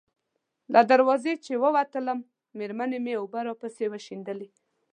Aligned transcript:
له 0.73 0.81
دروازې 0.91 1.33
چې 1.45 1.53
ووتم، 1.63 2.07
مېرمنې 2.57 2.99
مې 3.05 3.13
اوبه 3.19 3.39
راپسې 3.47 3.85
وشیندلې. 3.89 4.47